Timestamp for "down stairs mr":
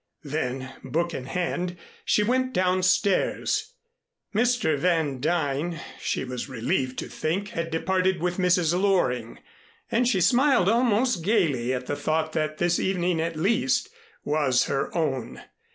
2.53-4.75